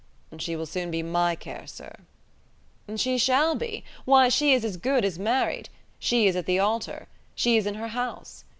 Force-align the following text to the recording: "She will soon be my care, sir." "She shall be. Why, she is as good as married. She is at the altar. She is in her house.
"She 0.39 0.55
will 0.55 0.65
soon 0.65 0.89
be 0.89 1.03
my 1.03 1.35
care, 1.35 1.67
sir." 1.67 1.93
"She 2.95 3.19
shall 3.19 3.53
be. 3.53 3.83
Why, 4.03 4.29
she 4.29 4.51
is 4.51 4.65
as 4.65 4.77
good 4.77 5.05
as 5.05 5.19
married. 5.19 5.69
She 5.99 6.25
is 6.25 6.35
at 6.35 6.47
the 6.47 6.57
altar. 6.57 7.07
She 7.35 7.55
is 7.55 7.67
in 7.67 7.75
her 7.75 7.89
house. 7.89 8.43